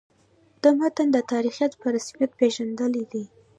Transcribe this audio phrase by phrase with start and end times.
[0.63, 3.23] د متن د تاریخیت په رسمیت پېژندل دي.